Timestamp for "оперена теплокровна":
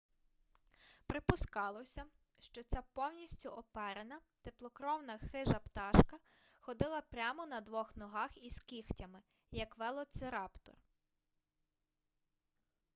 3.49-5.17